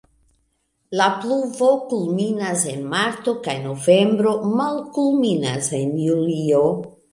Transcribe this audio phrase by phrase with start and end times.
[1.01, 6.67] La pluvo kulminas en marto kaj novembro, malkulminas en julio.